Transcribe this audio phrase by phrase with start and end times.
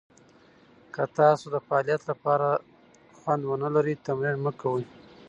[0.93, 2.47] که تاسو د فعالیت لپاره
[3.19, 4.83] خوند ونه لرئ، تمرین مه کوئ.